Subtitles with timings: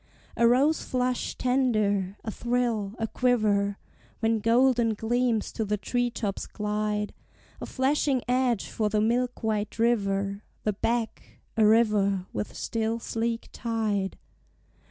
[0.35, 3.77] A rose flush tender, a thrill, a quiver,
[4.19, 7.13] When golden gleams to the tree tops glide;
[7.61, 13.49] A flashing edge for the milk white river, The beck, a river with still sleek
[13.51, 14.17] tide.